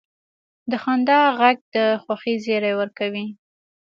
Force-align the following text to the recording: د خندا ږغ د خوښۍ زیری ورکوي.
د 0.71 0.71
خندا 0.83 1.19
ږغ 1.37 1.41
د 1.75 1.77
خوښۍ 2.03 2.35
زیری 2.45 2.73
ورکوي. 2.79 3.25